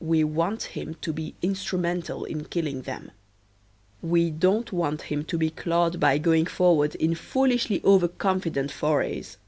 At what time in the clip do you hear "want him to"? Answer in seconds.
0.22-1.14, 4.70-5.38